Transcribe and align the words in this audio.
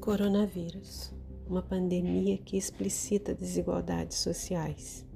Coronavírus, 0.00 1.12
uma 1.46 1.60
pandemia 1.60 2.38
que 2.38 2.56
explicita 2.56 3.34
desigualdades 3.34 4.16
sociais. 4.16 5.06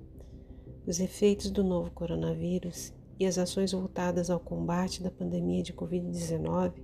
Os 0.87 1.01
efeitos 1.01 1.51
do 1.51 1.65
novo 1.65 1.91
coronavírus 1.91 2.93
e 3.19 3.25
as 3.25 3.39
ações 3.39 3.73
voltadas 3.73 4.29
ao 4.29 4.39
combate 4.39 5.03
da 5.03 5.11
pandemia 5.11 5.63
de 5.63 5.73
Covid-19 5.73 6.75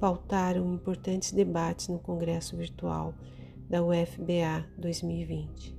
pautaram 0.00 0.72
importantes 0.72 1.32
debates 1.32 1.88
no 1.88 1.98
Congresso 1.98 2.56
Virtual 2.56 3.14
da 3.68 3.84
UFBA 3.84 4.66
2020. 4.78 5.78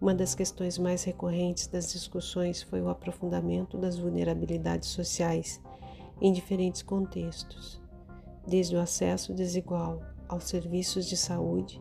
Uma 0.00 0.12
das 0.12 0.34
questões 0.34 0.78
mais 0.78 1.04
recorrentes 1.04 1.68
das 1.68 1.92
discussões 1.92 2.60
foi 2.60 2.82
o 2.82 2.88
aprofundamento 2.88 3.78
das 3.78 3.96
vulnerabilidades 3.96 4.88
sociais 4.88 5.62
em 6.20 6.32
diferentes 6.32 6.82
contextos, 6.82 7.80
desde 8.44 8.74
o 8.74 8.80
acesso 8.80 9.32
desigual 9.32 10.17
aos 10.28 10.44
serviços 10.44 11.06
de 11.06 11.16
saúde 11.16 11.80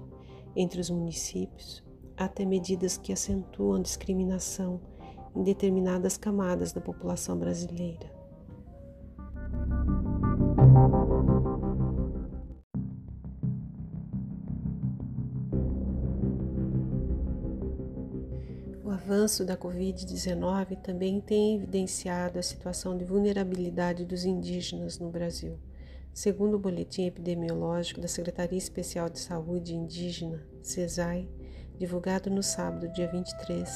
entre 0.56 0.80
os 0.80 0.90
municípios 0.90 1.84
até 2.18 2.44
medidas 2.44 2.98
que 2.98 3.14
acentuam 3.14 3.80
discriminação 3.80 4.82
em 5.36 5.44
determinadas 5.44 6.18
camadas 6.18 6.74
da 6.74 6.82
população 6.82 7.38
brasileira. 7.38 8.12
O 18.84 18.90
avanço 18.90 19.46
da 19.46 19.56
Covid-19 19.56 20.82
também 20.82 21.22
tem 21.22 21.56
evidenciado 21.56 22.40
a 22.40 22.42
situação 22.42 22.98
de 22.98 23.06
vulnerabilidade 23.06 24.06
dos 24.06 24.26
indígenas 24.26 24.98
no 24.98 25.12
Brasil. 25.12 25.60
Segundo 26.18 26.56
o 26.56 26.60
Boletim 26.60 27.06
Epidemiológico 27.06 28.02
da 28.02 28.08
Secretaria 28.08 28.58
Especial 28.58 29.08
de 29.08 29.20
Saúde 29.20 29.76
Indígena, 29.76 30.44
CESAI, 30.64 31.30
divulgado 31.78 32.32
no 32.32 32.42
sábado, 32.42 32.92
dia 32.92 33.08
23, 33.08 33.70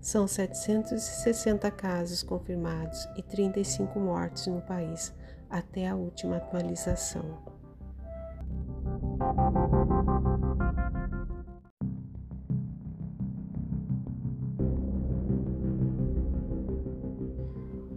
são 0.00 0.26
760 0.26 1.70
casos 1.70 2.24
confirmados 2.24 3.06
e 3.16 3.22
35 3.22 4.00
mortes 4.00 4.48
no 4.48 4.60
país 4.60 5.14
até 5.48 5.86
a 5.86 5.94
última 5.94 6.38
atualização. 6.38 7.44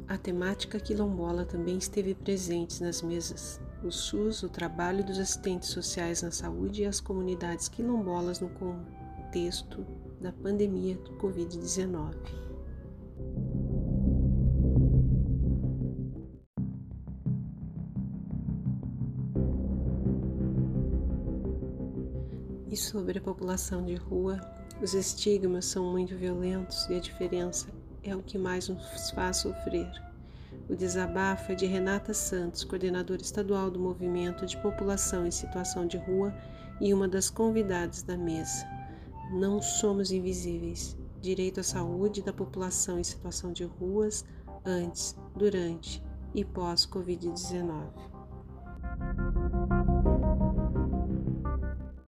A 0.07 0.19
temática 0.19 0.79
quilombola 0.79 1.43
também 1.45 1.79
esteve 1.79 2.13
presente 2.13 2.83
nas 2.83 3.01
mesas. 3.01 3.59
O 3.87 3.91
SUS, 3.91 4.43
o 4.43 4.49
trabalho 4.49 5.01
dos 5.01 5.17
assistentes 5.17 5.69
sociais 5.69 6.21
na 6.21 6.29
saúde 6.29 6.81
e 6.81 6.85
as 6.85 6.99
comunidades 6.99 7.69
quilombolas 7.69 8.41
no 8.41 8.49
contexto 8.49 9.85
da 10.19 10.29
pandemia 10.29 10.97
do 10.97 11.13
Covid-19. 11.13 12.13
E 22.69 22.75
sobre 22.75 23.19
a 23.19 23.21
população 23.21 23.85
de 23.85 23.95
rua, 23.95 24.41
os 24.81 24.93
estigmas 24.93 25.63
são 25.63 25.89
muito 25.89 26.13
violentos 26.17 26.89
e 26.89 26.95
a 26.95 26.99
diferença 26.99 27.69
é 28.03 28.13
o 28.13 28.21
que 28.21 28.37
mais 28.37 28.67
nos 28.67 29.11
faz 29.11 29.37
sofrer. 29.37 30.06
O 30.69 30.75
desabafo 30.75 31.53
é 31.53 31.55
de 31.55 31.65
Renata 31.65 32.13
Santos, 32.13 32.65
coordenadora 32.65 33.21
estadual 33.21 33.71
do 33.71 33.79
Movimento 33.79 34.45
de 34.45 34.57
População 34.57 35.25
em 35.25 35.31
Situação 35.31 35.87
de 35.87 35.95
Rua 35.97 36.35
e 36.81 36.93
uma 36.93 37.07
das 37.07 37.29
convidadas 37.29 38.03
da 38.03 38.17
mesa. 38.17 38.67
Não 39.31 39.61
somos 39.61 40.11
invisíveis. 40.11 40.97
Direito 41.21 41.61
à 41.61 41.63
saúde 41.63 42.21
da 42.21 42.33
população 42.33 42.99
em 42.99 43.03
situação 43.03 43.53
de 43.53 43.63
ruas 43.63 44.25
antes, 44.65 45.17
durante 45.35 46.03
e 46.35 46.43
pós-Covid-19. 46.43 48.16